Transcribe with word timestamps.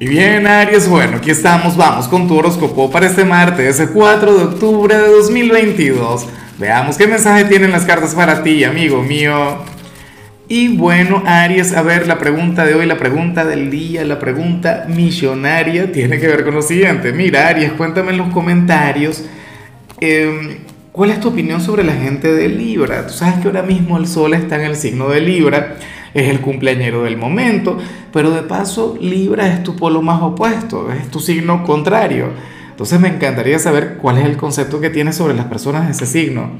Y 0.00 0.06
bien, 0.06 0.46
Aries, 0.46 0.88
bueno, 0.88 1.16
aquí 1.16 1.32
estamos, 1.32 1.76
vamos 1.76 2.06
con 2.06 2.28
tu 2.28 2.36
horóscopo 2.36 2.88
para 2.88 3.06
este 3.06 3.24
martes, 3.24 3.80
el 3.80 3.90
4 3.90 4.38
de 4.38 4.44
octubre 4.44 4.96
de 4.96 5.08
2022. 5.08 6.24
Veamos 6.56 6.96
qué 6.96 7.08
mensaje 7.08 7.46
tienen 7.46 7.72
las 7.72 7.84
cartas 7.84 8.14
para 8.14 8.44
ti, 8.44 8.62
amigo 8.62 9.02
mío. 9.02 9.58
Y 10.46 10.76
bueno, 10.76 11.24
Aries, 11.26 11.72
a 11.74 11.82
ver, 11.82 12.06
la 12.06 12.16
pregunta 12.16 12.64
de 12.64 12.76
hoy, 12.76 12.86
la 12.86 12.96
pregunta 12.96 13.44
del 13.44 13.72
día, 13.72 14.04
la 14.04 14.20
pregunta 14.20 14.86
millonaria 14.88 15.90
tiene 15.90 16.20
que 16.20 16.28
ver 16.28 16.44
con 16.44 16.54
lo 16.54 16.62
siguiente. 16.62 17.12
Mira, 17.12 17.48
Aries, 17.48 17.72
cuéntame 17.72 18.12
en 18.12 18.18
los 18.18 18.28
comentarios 18.28 19.24
em, 20.00 20.58
cuál 20.92 21.10
es 21.10 21.18
tu 21.18 21.30
opinión 21.30 21.60
sobre 21.60 21.82
la 21.82 21.94
gente 21.94 22.32
de 22.32 22.48
Libra. 22.48 23.04
Tú 23.08 23.14
sabes 23.14 23.40
que 23.40 23.48
ahora 23.48 23.62
mismo 23.62 23.98
el 23.98 24.06
Sol 24.06 24.34
está 24.34 24.62
en 24.62 24.70
el 24.70 24.76
signo 24.76 25.08
de 25.08 25.20
Libra 25.22 25.74
es 26.14 26.28
el 26.28 26.40
cumpleañero 26.40 27.04
del 27.04 27.16
momento, 27.16 27.78
pero 28.12 28.30
de 28.30 28.42
paso 28.42 28.96
Libra 29.00 29.48
es 29.48 29.62
tu 29.62 29.76
polo 29.76 30.02
más 30.02 30.22
opuesto, 30.22 30.90
es 30.92 31.10
tu 31.10 31.20
signo 31.20 31.64
contrario. 31.64 32.28
Entonces 32.70 33.00
me 33.00 33.08
encantaría 33.08 33.58
saber 33.58 33.96
cuál 34.00 34.18
es 34.18 34.24
el 34.24 34.36
concepto 34.36 34.80
que 34.80 34.90
tienes 34.90 35.16
sobre 35.16 35.34
las 35.34 35.46
personas 35.46 35.86
de 35.86 35.92
ese 35.92 36.06
signo. 36.06 36.50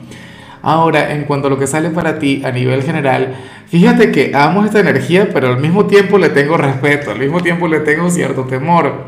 Ahora, 0.62 1.12
en 1.14 1.24
cuanto 1.24 1.46
a 1.46 1.50
lo 1.50 1.58
que 1.58 1.68
sale 1.68 1.90
para 1.90 2.18
ti 2.18 2.42
a 2.44 2.50
nivel 2.50 2.82
general, 2.82 3.36
fíjate 3.68 4.10
que 4.10 4.32
amo 4.34 4.64
esta 4.64 4.80
energía, 4.80 5.30
pero 5.32 5.48
al 5.48 5.60
mismo 5.60 5.86
tiempo 5.86 6.18
le 6.18 6.30
tengo 6.30 6.56
respeto, 6.56 7.12
al 7.12 7.20
mismo 7.20 7.40
tiempo 7.40 7.68
le 7.68 7.80
tengo 7.80 8.10
cierto 8.10 8.44
temor. 8.44 9.06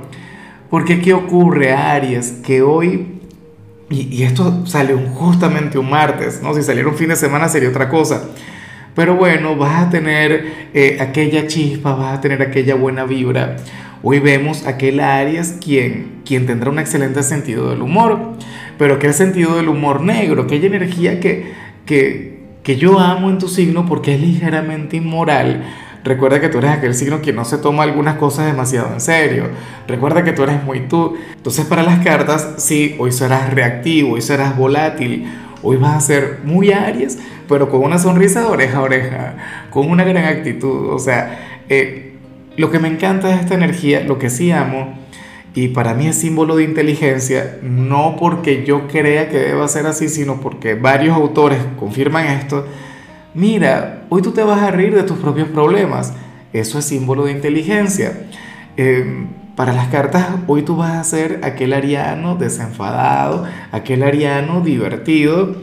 Porque 0.70 1.01
¿qué 1.01 1.12
ocurre, 1.12 1.73
Aries? 1.73 2.39
Que 2.45 2.62
hoy, 2.62 3.19
y, 3.91 4.23
esto 4.23 4.65
sale 4.67 4.95
justamente 5.15 5.77
un 5.79 5.91
martes, 5.91 6.41
¿no? 6.41 6.55
Si 6.55 6.62
saliera 6.62 6.89
un 6.89 6.95
fin 6.95 7.09
de 7.09 7.17
semana 7.17 7.48
sería 7.48 7.70
otra 7.70 7.89
cosa 7.89 8.29
pero 9.01 9.15
bueno, 9.15 9.57
vas 9.57 9.87
a 9.87 9.89
tener 9.89 10.69
eh, 10.75 10.99
aquella 11.01 11.47
chispa, 11.47 11.95
vas 11.95 12.19
a 12.19 12.21
tener 12.21 12.43
aquella 12.43 12.75
buena 12.75 13.05
vibra. 13.05 13.57
Hoy 14.03 14.19
vemos 14.19 14.67
aquel 14.67 15.01
Aries 15.01 15.57
quien, 15.59 16.21
quien 16.23 16.45
tendrá 16.45 16.69
un 16.69 16.79
excelente 16.79 17.23
sentido 17.23 17.71
del 17.71 17.81
humor, 17.81 18.34
pero 18.77 18.97
aquel 18.97 19.15
sentido 19.15 19.57
del 19.57 19.70
humor 19.70 20.03
negro, 20.03 20.42
aquella 20.42 20.67
energía 20.67 21.19
que, 21.19 21.51
que, 21.87 22.41
que 22.62 22.77
yo 22.77 22.98
amo 22.98 23.31
en 23.31 23.39
tu 23.39 23.48
signo 23.48 23.87
porque 23.87 24.17
es 24.17 24.20
ligeramente 24.20 24.98
inmoral. 24.98 25.64
Recuerda 26.05 26.39
que 26.39 26.51
tú 26.51 26.59
eres 26.59 26.73
aquel 26.73 26.95
signo 26.95 27.23
que 27.23 27.33
no 27.33 27.47
se 27.47 27.57
toma 27.57 27.85
algunas 27.85 28.17
cosas 28.17 28.45
demasiado 28.45 28.92
en 28.92 29.01
serio. 29.01 29.45
Recuerda 29.89 30.25
que 30.25 30.33
tú 30.33 30.42
eres 30.42 30.62
muy 30.62 30.81
tú. 30.81 31.17
Entonces 31.35 31.64
para 31.64 31.83
las 31.83 32.05
cartas, 32.05 32.57
sí, 32.59 32.97
hoy 32.98 33.12
serás 33.12 33.48
reactivo, 33.55 34.12
hoy 34.12 34.20
serás 34.20 34.59
volátil, 34.59 35.25
hoy 35.62 35.77
vas 35.77 35.97
a 35.97 36.00
ser 36.00 36.41
muy 36.44 36.72
Aries, 36.72 37.19
pero 37.48 37.70
con 37.70 37.83
una 37.83 37.98
sonrisa 37.98 38.41
de 38.41 38.47
oreja 38.47 38.78
a 38.78 38.83
oreja, 38.83 39.34
con 39.70 39.91
una 39.91 40.05
gran 40.05 40.25
actitud. 40.25 40.91
O 40.91 40.98
sea, 40.98 41.62
eh, 41.69 42.14
lo 42.56 42.70
que 42.70 42.78
me 42.78 42.89
encanta 42.89 43.28
de 43.28 43.34
esta 43.34 43.55
energía, 43.55 44.02
lo 44.02 44.19
que 44.19 44.30
sí 44.30 44.50
amo, 44.50 44.94
y 45.55 45.69
para 45.69 45.94
mí 45.94 46.06
es 46.06 46.17
símbolo 46.17 46.56
de 46.56 46.64
inteligencia, 46.64 47.58
no 47.62 48.17
porque 48.19 48.64
yo 48.64 48.86
crea 48.86 49.28
que 49.28 49.39
deba 49.39 49.67
ser 49.67 49.86
así, 49.86 50.08
sino 50.08 50.41
porque 50.41 50.75
varios 50.75 51.17
autores 51.17 51.58
confirman 51.78 52.27
esto. 52.27 52.67
Mira, 53.34 54.05
hoy 54.11 54.22
tú 54.22 54.30
te 54.33 54.42
vas 54.42 54.62
a 54.62 54.70
reír 54.70 54.95
de 54.95 55.02
tus 55.02 55.19
propios 55.19 55.48
problemas. 55.48 56.12
Eso 56.52 56.78
es 56.78 56.84
símbolo 56.84 57.24
de 57.24 57.33
inteligencia. 57.33 58.27
Eh, 58.77 59.27
para 59.56 59.73
las 59.73 59.89
cartas, 59.89 60.27
hoy 60.47 60.62
tú 60.62 60.77
vas 60.77 60.93
a 60.93 61.05
ser 61.05 61.41
aquel 61.43 61.73
ariano 61.73 62.37
desenfadado, 62.37 63.45
aquel 63.73 64.03
ariano 64.03 64.61
divertido 64.61 65.57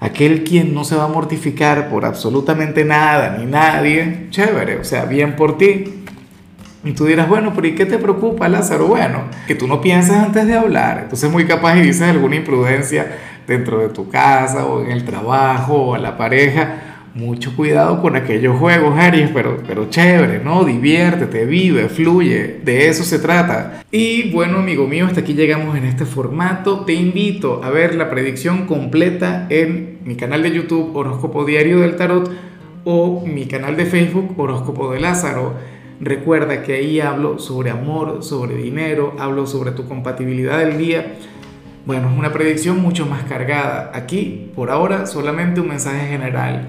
aquel 0.00 0.44
quien 0.44 0.74
no 0.74 0.84
se 0.84 0.96
va 0.96 1.04
a 1.04 1.08
mortificar 1.08 1.88
por 1.88 2.04
absolutamente 2.04 2.84
nada 2.84 3.36
ni 3.38 3.46
nadie, 3.46 4.28
chévere, 4.30 4.78
o 4.78 4.84
sea, 4.84 5.04
bien 5.04 5.36
por 5.36 5.58
ti. 5.58 6.04
Y 6.82 6.92
tú 6.92 7.04
dirás, 7.04 7.28
bueno, 7.28 7.52
pero 7.54 7.66
¿y 7.66 7.74
qué 7.74 7.84
te 7.84 7.98
preocupa, 7.98 8.48
Lázaro? 8.48 8.86
Bueno, 8.86 9.24
que 9.46 9.54
tú 9.54 9.68
no 9.68 9.82
piensas 9.82 10.16
antes 10.24 10.46
de 10.46 10.56
hablar. 10.56 11.00
Entonces, 11.02 11.30
muy 11.30 11.44
capaz 11.44 11.76
y 11.76 11.82
dices 11.82 12.08
alguna 12.08 12.36
imprudencia 12.36 13.18
dentro 13.46 13.80
de 13.80 13.90
tu 13.90 14.08
casa 14.08 14.64
o 14.64 14.82
en 14.82 14.90
el 14.90 15.04
trabajo 15.04 15.74
o 15.74 15.94
a 15.94 15.98
la 15.98 16.16
pareja 16.16 16.89
mucho 17.14 17.56
cuidado 17.56 18.00
con 18.00 18.14
aquellos 18.14 18.56
juegos, 18.58 18.96
Aries, 18.96 19.30
pero, 19.34 19.56
pero 19.66 19.88
chévere, 19.90 20.42
¿no? 20.42 20.64
Diviértete, 20.64 21.44
vive, 21.44 21.88
fluye, 21.88 22.60
de 22.64 22.88
eso 22.88 23.02
se 23.02 23.18
trata. 23.18 23.82
Y 23.90 24.30
bueno, 24.30 24.58
amigo 24.58 24.86
mío, 24.86 25.06
hasta 25.06 25.20
aquí 25.20 25.34
llegamos 25.34 25.76
en 25.76 25.84
este 25.84 26.04
formato. 26.04 26.84
Te 26.84 26.94
invito 26.94 27.62
a 27.64 27.70
ver 27.70 27.94
la 27.96 28.10
predicción 28.10 28.66
completa 28.66 29.46
en 29.50 29.98
mi 30.04 30.14
canal 30.16 30.42
de 30.42 30.52
YouTube 30.52 30.94
Horóscopo 30.94 31.44
Diario 31.44 31.80
del 31.80 31.96
Tarot 31.96 32.30
o 32.84 33.24
mi 33.26 33.46
canal 33.46 33.76
de 33.76 33.86
Facebook 33.86 34.38
Horóscopo 34.38 34.92
de 34.92 35.00
Lázaro. 35.00 35.54
Recuerda 36.00 36.62
que 36.62 36.74
ahí 36.74 37.00
hablo 37.00 37.38
sobre 37.38 37.70
amor, 37.70 38.22
sobre 38.22 38.54
dinero, 38.54 39.14
hablo 39.18 39.46
sobre 39.46 39.72
tu 39.72 39.86
compatibilidad 39.86 40.58
del 40.58 40.78
día. 40.78 41.14
Bueno, 41.84 42.10
es 42.10 42.18
una 42.18 42.32
predicción 42.32 42.80
mucho 42.80 43.04
más 43.04 43.24
cargada. 43.24 43.90
Aquí, 43.94 44.50
por 44.54 44.70
ahora, 44.70 45.06
solamente 45.06 45.60
un 45.60 45.68
mensaje 45.68 46.06
general 46.06 46.68